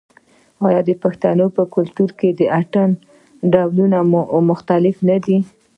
آیا 0.67 0.81
د 0.89 0.91
پښتنو 1.03 1.45
په 1.55 1.63
کلتور 1.75 2.09
کې 2.19 2.29
د 2.39 2.41
اتن 2.59 2.89
ډولونه 3.53 3.97
مختلف 4.51 4.95
نه 5.09 5.17
دي؟ 5.25 5.37